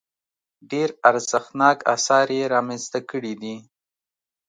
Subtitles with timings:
[0.71, 3.55] ډېر ارزښتناک اثار یې رامنځته کړي دي.